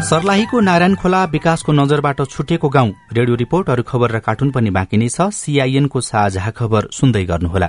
[0.04, 4.96] सर्लाहीको नारायण खोला विकासको नजरबाट छुटेको गाउँ। रेडियो रिपोर्ट अरू खबर र कार्टुन पनि बाँकी
[5.00, 7.68] नै छ। सीआईएनको साझा खबर सुन्दै गर्नुहोला।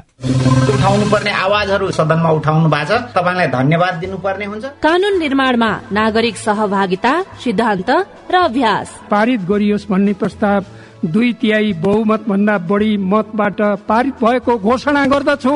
[0.76, 7.14] उठाउनु पर्ने आवाजहरू सदनमा उठाउनु भएको छ। तपाईँलाई धन्यवाद दिनुपर्ने हुन्छ। कानून निर्माणमा नागरिक सहभागिता
[7.40, 7.90] सिद्धान्त
[8.28, 10.62] र अभ्यास। पारित गरियोस् भन्ने प्रस्ताव
[11.08, 15.56] दुई तिहाई बहुमत भन्दा बढी मतबाट पारित भएको घोषणा गर्दछु।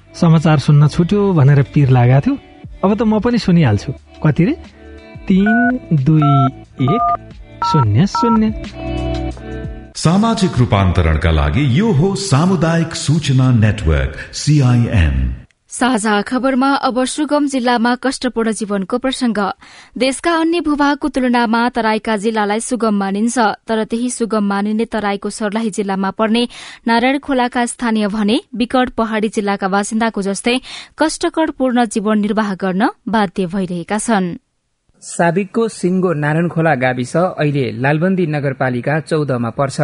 [0.13, 2.37] समाचार सुन्न छुट्यो भनेर पिर लागेको थियो।
[2.83, 3.91] अब त म पनि सुनिहाल्छु।
[4.23, 4.53] कति रे?
[5.27, 6.31] तिन दुई
[6.81, 7.05] एक
[7.65, 8.53] शून्य शून्य।
[9.95, 15.40] सामाजिक रूपान्तरणका लागि यो हो सामुदायिक सूचना नेटवर्क सीआईएन
[15.71, 19.37] साझा खबरमा अब सुगम जिल्लामा कष्टपूर्ण जीवनको प्रसंग।
[19.97, 26.11] देशका अन्य भूभागको तुलनामा तराईका जिल्लालाई सुगम मानिन्छ तर त्यही सुगम मानिने तराईको सर्लाही जिल्लामा
[26.11, 26.43] पर्ने
[26.87, 30.59] नारायण खोलाका स्थानीय भने विकट पहाड़ी जिल्लाका बासिन्दाको जस्तै
[30.99, 34.35] कष्टकरपूर्ण जीवन निर्वाह गर्न बाध्य भइरहेका छन्।
[35.03, 39.79] साबिकको सिंगो नारायण खोला गाविस अहिले लालबन्दी नगरपालिका चौधमा पर्छ।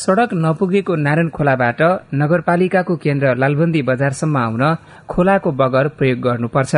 [0.00, 1.80] सड़क नपुगेको नारायण खोलाबाट
[2.20, 4.62] नगरपालिकाको केन्द्र लालबन्दी बजारसम्म आउन
[5.12, 6.74] खोलाको बगर प्रयोग गर्नुपर्छ।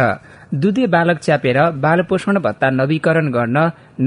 [0.63, 3.59] दुधे बालक च्यापेर बाल पोषण भत्ता नवीकरण गर्न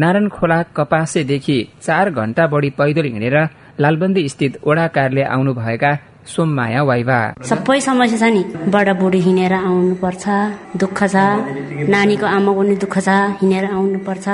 [0.02, 3.38] नारायण खोला कपासेदेखि चार घण्टा बढी पैदल हिँडेर
[3.80, 5.92] लालबन्दी स्थित ओडा कार्यालय आउनुभएका
[6.26, 8.42] सोममाया वाइवा। सबै समस्या छ नि
[9.00, 10.24] बुढी हिँडेर आउनुपर्छ।
[10.82, 11.16] दुःख छ।
[11.94, 13.10] नानीको आमाको नि दुःख छ।
[13.42, 14.26] हिँडेर आउनुपर्छ।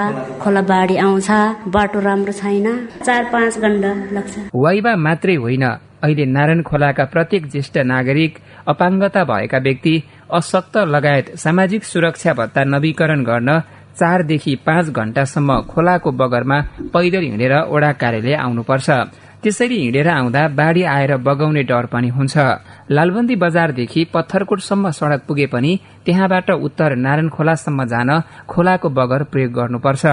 [0.42, 1.30] खोला बाढी आउँछ।
[1.76, 2.68] बाटो राम्रो छैन।
[3.06, 5.66] चार पाँच घन्टा लाग्छ। वाइवा मात्रै होइन।
[6.02, 8.34] अहिले नारायण खोलाका प्रत्येक ज्येष्ठ नागरिक
[8.72, 9.94] अपाङ्गता भएका व्यक्ति
[10.34, 13.50] अशक्त लगायत सामाजिक सुरक्षा भत्ता नवीकरण गर्न
[14.00, 16.58] चारदेखि पाँच घण्टासम्म खोलाको बगरमा
[16.94, 18.90] पैदल हिँडेर ओडा कार्यालय आउनुपर्छ।
[19.44, 22.38] त्यसरी हिँडेर आउँदा बाढ़ी आएर बगाउने डर पनि हुन्छ।
[22.92, 25.72] लालबन्दी बजारदेखि पत्थरकोटसम्म सड़क पुगे पनि
[26.06, 28.10] त्यहाँबाट उत्तर नारायण खोलासम्म जान
[28.48, 30.06] खोलाको बगर प्रयोग गर्नुपर्छ।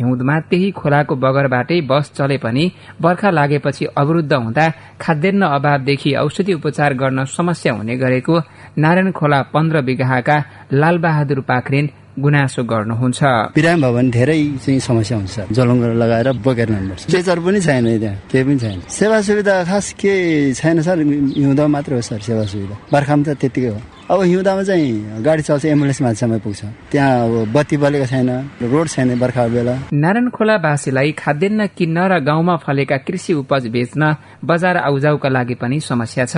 [0.00, 2.64] हिउँदमा त्यही खोलाको बगरबाटै बस चले पनि
[3.02, 4.66] बर्खा लागेपछि अवरूद्ध हुँदा
[5.00, 8.34] खाद्यान्न अभावदेखि औषधि उपचार गर्न समस्या हुने गरेको
[8.78, 10.36] नारायण खोला पन्ध्र बिघाका
[10.72, 11.86] लालबहादुर पाखरेन
[12.18, 13.20] गुनासो गर्नुहुन्छ।
[13.56, 18.16] बिराम भयो भने धेरै चाहिँ समस्या हुन्छ। जलङ्गर लगाएर बोकेर लानुपर्छ चेचर पनि छैन त्यहाँ
[18.30, 20.14] केही पनि छैन। सेवा सुविधा खास के
[20.54, 20.98] छैन सर?
[21.36, 25.64] हिउँदो मात्रै हो सर सेवा सुविधा। बर्खामा त त्यतिकै हो। अब हिउँदामा चाहिँ गाडी चल्छ
[25.66, 28.30] एम्बुलेन्स मान्छेमै पुग्छ। त्यहाँ अब बत्ती बलेको छैन
[28.62, 34.02] रोड छैन बर्खा बेला। नारायण खोलावासीलाई खाद्यान्न किन्न र गाउँमा फलेका कृषि उपज बेच्न
[34.46, 36.36] बजार आउजाउका लागि पनि समस्या छ।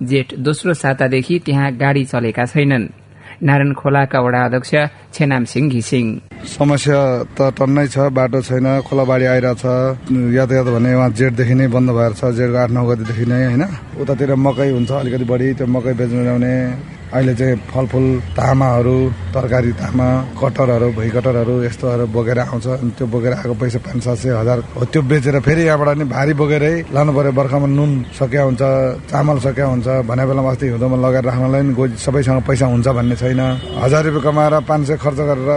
[0.00, 2.88] जेठ दोस्रो सातादेखि त्यहाँ गाडी चलेका छैनन्।
[3.42, 4.72] नारायण खोलाका वडा अध्यक्ष
[5.16, 6.06] छेनाम सिंह घिसिङ।
[6.44, 7.00] समस्या
[7.36, 9.64] त टन्नै छ बाटो छैन खोला बाढी आइरहेछ।
[10.36, 13.64] यातायात भने उहाँ जेठदेखि नै बन्द भएर छ जेठको आठ नौ गतिदेखि नै होइन?
[14.00, 16.54] उतातिर मकै हुन्छ अलिकति बढी त्यो मकै बेच्नु ल्याउने।
[17.10, 18.06] अहिले चाहिँ फलफुल
[18.38, 18.96] तामाहरू
[19.34, 20.06] तरकारी तामा
[20.40, 24.84] कटरहरू भुइँकटरहरू यस्तोहरू बोकेर आउँछ। अनि त्यो बोकेर आएको पैसा पाँच सात सय हजार हो।
[24.86, 28.62] त्यो बेचेर फेरि यहाँबाट नि भारी बोकेरै लानु पर्यो। बर्खामा नुन सकिया हुन्छ
[29.10, 33.40] चामल सकिया हुन्छ। भने बेलामा अस्ति हिउँदोमा लगाएर राख्नलाई सबैसँग पैसा हुन्छ भन्ने छैन।
[33.82, 35.50] हजार रुपियाँ कमाएर पाँच सय खर्च गरेर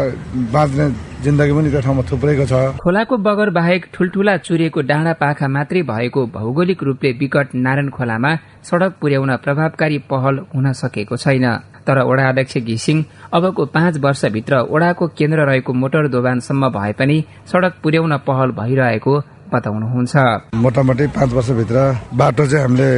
[0.53, 0.85] बाँच्ने
[1.23, 6.25] जिन्दगी पनि त्यो ठाउँमा थुप्रैको छ। खोलाको बगर बाहेक ठुल्ठुला चुरिएको डाँडा पाखा मात्रै भएको
[6.35, 8.31] भौगोलिक रूपले विकट नारायण खोलामा
[8.63, 11.45] सड़क पुर्याउन प्रभावकारी पहल हुन सकेको छैन।
[11.87, 17.17] तर ओडा अध्यक्ष घिसिङ अबको पाँच वर्षभित्र ओडाको केन्द्र रहेको मोटर दोभानसम्म भए पनि
[17.51, 19.13] सड़क पुर्याउन पहल भइरहेको
[19.53, 20.15] बताउनुहुन्छ
[20.63, 21.77] मोटामोटी पाँच वर्षभित्र
[22.17, 22.89] बाटो चाहिँ हामीले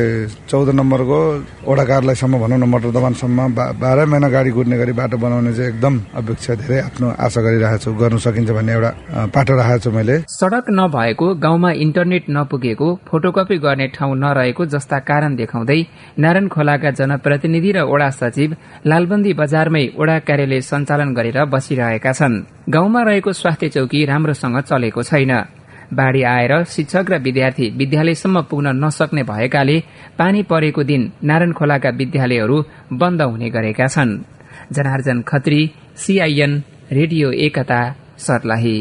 [0.50, 1.20] चौध नम्बरको
[1.68, 3.40] वडा कार्यालयसम्म भनौँ न मोटर दोकानसम्म
[3.82, 7.92] बाह्रै महिना गाडी कुद्ने गरी बाटो बनाउने चाहिँ एकदम अपेक्षा धेरै आफ्नो आशा गरिरहेको छु।
[8.02, 8.92] गर्नु सकिन्छ भन्ने एउटा
[9.36, 15.36] पाटो राखेको छु मैले। सड़क नभएको गाउँमा इन्टरनेट नपुगेको फोटोकपी गर्ने ठाउँ नरहेको जस्ता कारण
[15.36, 15.80] देखाउँदै
[16.20, 23.02] नारायण खोलाका जनप्रतिनिधि र ओडा सचिव लालबन्दी बजारमै ओडा कार्यालय सञ्चालन गरेर बसिरहेका छन्। गाउँमा
[23.08, 25.34] रहेको स्वास्थ्य चौकी राम्रोसँग चलेको छैन।
[25.94, 29.80] बाढ़ी आएर शिक्षक र विद्यार्थी विद्यालयसम्म पुग्न नसक्ने भएकाले
[30.20, 32.58] पानी परेको दिन नारायण खोलाका विद्यालयहरू
[32.94, 34.20] बन्द हुने गरेका छन्।
[34.72, 37.82] Janarjan Khatri CIN radio Ekata
[38.18, 38.78] Sarlahi.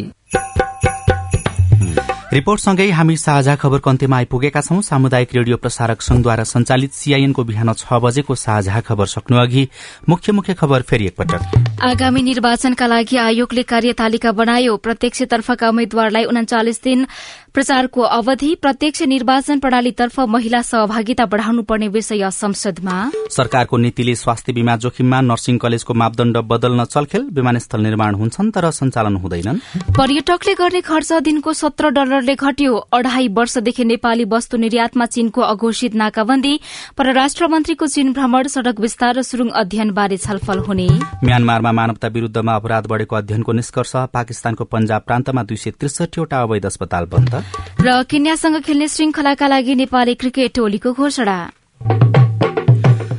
[2.34, 7.86] रिपोर्टसँगै हामी साझा खबरको अन्त्यमा आइपुगेका छौं। सामुदायिक रेडियो प्रसारक संघद्वारा संचालित सीआईएनको बिहान छ
[8.02, 9.62] बजेको साझा खबर सक्नु अघि
[10.08, 17.06] मुख्य मुख्य खबर फेरि एकपटक। आगामी निर्वाचनका लागि आयोगले कार्यतालिका बनायो। प्रत्यक्षतर्फका उम्मेद्वारलाई उन्चालिस दिन
[17.54, 22.94] प्रचारको अवधि प्रत्यक्ष निर्वाचन प्रणालीतर्फ महिला सहभागिता बढ़ाउनुपर्ने विषय संसदमा।
[23.30, 29.16] सरकारको नीतिले स्वास्थ्य बीमा जोखिममा नर्सिङ कलेजको मापदण्ड बदल्न चलखेल विमानस्थल निर्माण हुन्छन् तर सञ्चालन
[29.16, 29.58] हुँदैनन्।
[29.94, 36.58] पर्यटकले गर्ने खर्च दिनको सत्र डलरले घट्यो। अढ़ाई वर्षदेखि नेपाली वस्तु निर्यातमा चीनको अघोषित नाकाबन्दी।
[36.98, 40.88] परराष्ट्र मन्त्रीको चीन भ्रमण सड़क विस्तार र सुरुङ अध्ययनबारे छलफल हुने।
[41.22, 47.04] म्यानमारमा मानवता विरूद्धमा अपराध बढ़ेको अध्ययनको निष्कर्ष पाकिस्तानको पंजाब प्रान्तमा दुई सय त्रिसठीवटा अवैध अस्पताल
[47.06, 47.42] बन्द।
[47.80, 51.37] र केन्यासँग खेल्ने श्रृंखलाका लागि नेपाली क्रिकेट टोलीको घोषणा।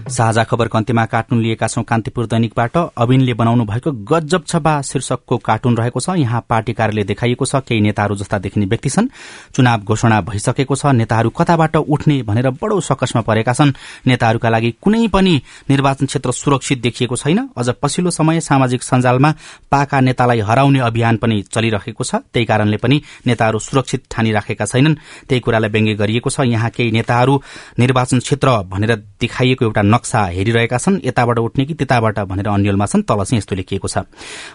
[0.07, 5.77] साझा खबरको अन्त्यमा कार्टुन लिएका छौं कान्तिपुर दैनिकबाट। अविनले बनाउनु भएको गजब छपा शीर्षकको कार्टुन
[5.77, 9.07] रहेको छ। यहाँ पार्टी कार्यालय देखाइएको छ। केही नेताहरू जस्ता देखिने व्यक्ति छन्।
[9.55, 13.73] चुनाव घोषणा भइसकेको छ। नेताहरू कताबाट उठ्ने भनेर बडो सकसमा परेका छन्।
[14.05, 19.33] नेताहरूका लागि कुनै पनि निर्वाचन क्षेत्र सुरक्षित देखिएको छैन। अझ पछिल्लो समय सामाजिक सञ्जालमा
[19.71, 25.41] पाका नेतालाई हराउने अभियान पनि चलिरहेको छ। त्यही कारणले पनि नेताहरू सुरक्षित ठानिराखेका छैनन्। त्यही
[25.41, 27.41] कुरालाई व्यङ्ग्य गरिएको छ। यहाँ केही नेताहरू
[27.79, 33.07] निर्वाचन क्षेत्र भनेर देखाइएको एउटा नक्सा हेरिरहेका छन् यताबाट उठ्ने कि त्यताबाट भनेर अन्यलमा छन्
[33.07, 34.03] तल चाहिँ यस्तो लेखिएको छ।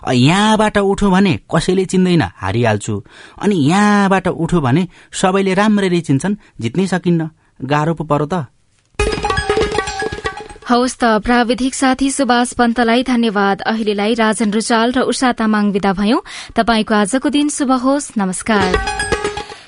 [0.04, 2.94] यहाँबाट उठ्यो भने कसैले चिन्दैन हारिहाल्छु।
[3.40, 8.46] अनि यहाँबाट उठ्यो भने सबैले राम्ररी चिन्छन् जित्नै सकिन्न। गाह्रो पो परो त।
[10.68, 16.20] हवस् त प्राविधिक साथी सुभाष पन्तलाई धन्यवाद। अहिलेलाई राजन रुचाल र उषा तामाङ विदा भयौं।
[16.54, 18.99] तपाईँको आजको दिन शुभ होस्। नमस्कार।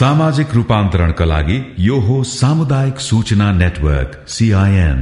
[0.00, 5.00] सामाजिक रूपान्तरणका लागि यो हो सामुदायिक सूचना नेटवर्क सीआईएन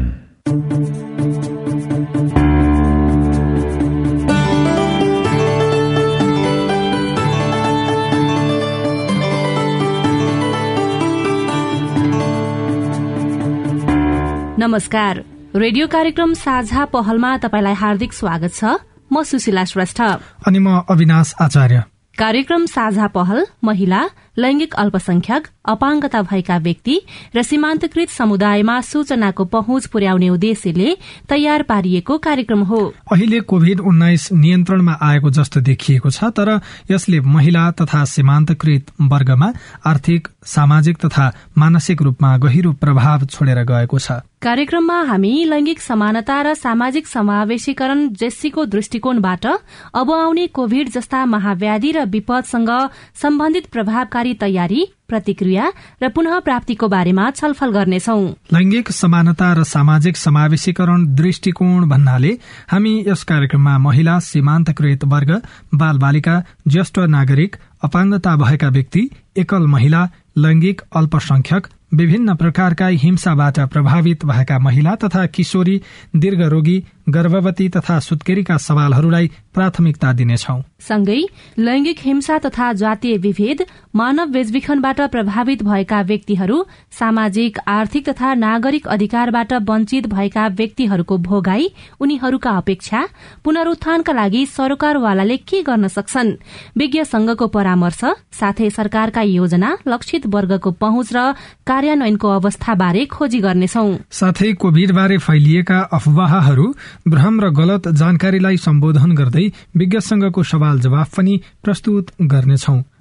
[14.59, 15.25] नमस्कार।
[15.57, 18.65] रेडियो कार्यक्रम साझा पहलमा तपाईँलाई हार्दिक स्वागत छ।
[19.13, 20.03] म सुशीला श्रेष्ठ।
[20.47, 21.85] अनि म अविनाश आचार्य।
[22.19, 24.03] कार्यक्रम साझा पहल महिला
[24.39, 27.01] लैंगिक अल्पसंख्यक अपाङ्गता भएका व्यक्ति
[27.37, 30.95] र सीमान्तकृत समुदायमा सूचनाको पहुँच पुर्याउने उद्देश्यले
[31.29, 32.81] तयार पारिएको कार्यक्रम हो।
[33.13, 36.61] अहिले कोविड उन्नाइस नियन्त्रणमा आएको जस्तो देखिएको छ तर
[36.91, 39.53] यसले महिला तथा सीमान्तकृत वर्गमा
[39.87, 41.27] आर्थिक सामाजिक तथा
[41.59, 48.65] मानसिक रूपमा गहिरो प्रभाव छोडेर गएको छ। कार्यक्रममा हामी लैंगिक समानता र सामाजिक समावेशीकरण जेस्सीको
[48.65, 49.47] दृष्टिकोणबाट
[49.95, 52.71] अब आउने कोविड जस्ता महाव्याधि र विपदसँग
[53.19, 55.73] सम्बन्धित प्रभावकारी जानकारी तयारी प्रतिक्रिया
[56.03, 58.17] र पुनः प्राप्तिको बारेमा छलफल गर्नेछौ।
[58.53, 62.33] लैंगिक समानता र सामाजिक समावेशीकरण दृष्टिकोण भन्नाले
[62.69, 65.31] हामी यस कार्यक्रममा महिला सीमान्तकृत वर्ग
[65.75, 69.03] बाल बालिका ज्येष्ठ नागरिक अपाङ्गता भएका व्यक्ति
[69.37, 75.81] एकल महिला लैंगिक अल्पसंख्यक विभिन्न प्रकारका हिंसाबाट प्रभावित भएका महिला तथा किशोरी
[76.17, 81.21] दीर्घरोगी गर्भवती तथा सुत्केरीका सवालहरूलाई प्राथमिकता दिनेछौ। सँगै
[81.59, 83.65] लैंगिक हिंसा तथा जातीय विभेद
[83.95, 91.69] मानव बेचबिखनबाट प्रभावित भएका व्यक्तिहरू सामाजिक आर्थिक तथा नागरिक अधिकारबाट वञ्चित भएका व्यक्तिहरूको भोगाई
[92.01, 93.01] उनीहरूका अपेक्षा
[93.45, 96.33] पुनरुत्थानका लागि सरकारवालाले के गर्न सक्छन्?
[96.77, 98.01] विज्ञ संघको परामर्श
[98.33, 101.33] साथै सरकारका योजना लक्षित वर्गको पहुँच र
[101.79, 106.67] कार्यान्वयनको अवस्थाबारे खोजी गर्नेछौ। साथै कोविड बारे फैलिएका अफवाहहरू
[107.07, 109.47] भ्रम र गलत जानकारीलाई सम्बोधन गर्दै
[109.79, 112.77] विज्ञ संघको सवाल जवाफ पनि प्रस्तुत गर्नेछौ।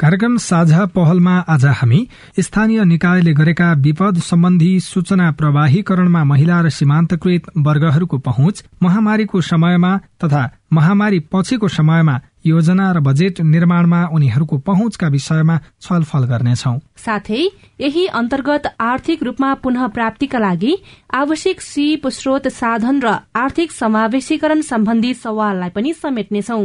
[0.00, 1.98] कार्यक्रम साझा पहलमा आज हामी
[2.38, 9.90] स्थानीय निकायले गरेका विपद सम्बन्धी सूचना प्रवाहीकरणमा महिला र सीमान्तकृत वर्गहरूको पहुँच महामारीको समयमा
[10.24, 10.42] तथा
[10.72, 12.14] महामारी पछिको समयमा
[12.46, 17.42] योजना र बजेट निर्माणमा उनीहरूको पहुँचका विषयमा छलफल गर्नेछौ। साथै
[17.80, 20.76] यही अन्तर्गत आर्थिक रूपमा पुनः प्राप्तिका लागि
[21.14, 26.62] आवश्यक सिप स्रोत साधन र आर्थिक समावेशीकरण सम्बन्धी सवाललाई पनि समेट्नेछौ।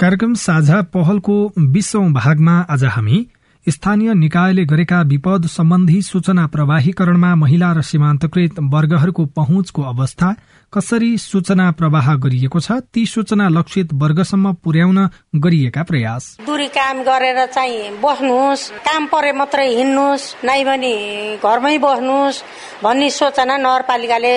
[0.00, 1.34] कार्यक्रम साझा पहलको
[1.72, 3.18] बीसौं भागमा आज हामी
[3.66, 10.34] स्थानीय निकायले गरेका विपद सम्बन्धी सूचना प्रवाहीकरणमा महिला र सीमान्तकृत वर्गहरूको पहुँचको अवस्था
[10.72, 14.98] कसरी सूचना प्रवाह गरिएको छ ती सूचना लक्षित वर्गसम्म पुर्याउन
[15.44, 20.94] गरिएका प्रयास। दूरी काम गरेर चाहिँ बस्नुहोस् काम परे मात्रै हिँड्नुहोस् नै भने
[21.38, 22.44] घरमै बस्नुहोस्
[22.84, 24.36] भन्ने सूचना नगरपालिकाले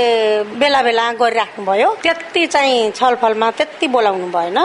[0.55, 4.59] बेला बेला गरिराख्नु भयो त्यति चाहिँ छलफलमा त्यति बोलाउनु भएन।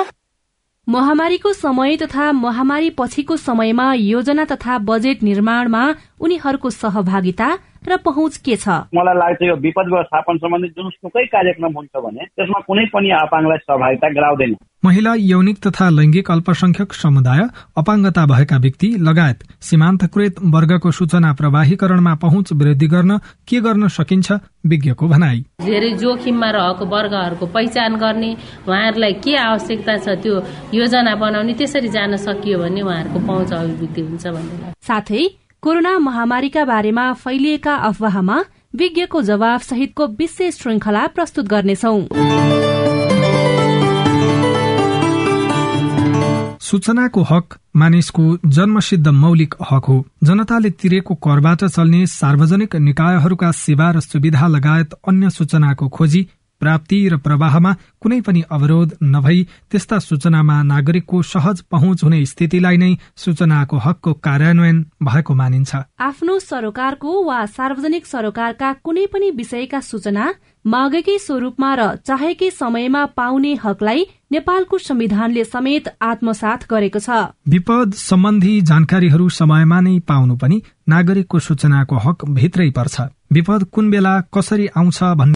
[0.88, 5.82] महामारीको समय तथा महामारी पछिको समयमा योजना तथा बजेट निर्माणमा
[6.20, 7.56] उनीहरूको सहभागिता
[7.88, 8.68] र पहुँच के छ?
[8.94, 14.08] मलाई लाग्छ यो विपद व्यवस्थापन सम्बन्धी जुनसुकै कार्यक्रम हुन्छ भने त्यसमा कुनै पनि अपाङ्गलाई सहभागिता
[14.18, 14.54] गराउँदैन।
[14.84, 17.42] महिला यौनिक तथा लैंगिक अल्पसंख्यक समुदाय
[17.78, 23.18] अपाङ्गता भएका व्यक्ति लगायत सीमान्तकृत वर्गको सूचना प्रवाहीकरणमा पहुँच वृद्धि गर्न
[23.48, 24.32] के गर्न सकिन्छ
[24.66, 28.30] विज्ञको भनाई। धेरै जोखिममा रहेको वर्गहरूको पहिचान गर्ने
[28.68, 30.34] उहाँहरूलाई के आवश्यकता छ त्यो
[30.74, 35.22] योजना बनाउने त्यसरी जान सकियो भने उहाँहरूको पहुँच अभिवृद्धि हुन्छ भन्ने साथै
[35.62, 38.38] कोरोना महामारीका बारेमा फैलिएका अफवाहमा
[38.74, 41.92] विज्ञको जवाब सहितको विशेष श्रृंखला प्रस्तुत गर्नेछौ।
[46.60, 54.00] सूचनाको हक मानिसको जन्मसिद्ध मौलिक हक हो। जनताले तिरेको करबाट चल्ने सार्वजनिक निकायहरूका सेवा र
[54.00, 56.28] सुविधा लगायत अन्य सूचनाको खोजी
[56.62, 62.92] प्राप्ति र प्रवाहमा कुनै पनि अवरोध नभई त्यस्ता सूचनामा नागरिकको सहज पहुँच हुने स्थितिलाई नै
[63.16, 70.32] सूचनाको हकको कार्यान्वयन भएको मानिन्छ। आफ्नो सरोकारको वा सार्वजनिक सरोकारका कुनै पनि विषयका सूचना
[70.64, 77.08] मागेकै स्वरूपमा र चाहेकै समयमा पाउने हकलाई नेपालको संविधानले समेत आत्मसात गरेको छ।
[77.48, 82.96] विपद सम्बन्धी जानकारीहरू समयमा नै पाउनु पनि नागरिकको सूचनाको हक भित्रै पर्छ।
[83.32, 85.30] विपद कुन बेला कसरी आउँछ भन्ने